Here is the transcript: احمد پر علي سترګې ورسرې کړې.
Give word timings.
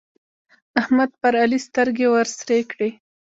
احمد 0.79 1.11
پر 1.21 1.33
علي 1.43 1.59
سترګې 1.67 2.07
ورسرې 2.11 2.59
کړې. 2.71 2.89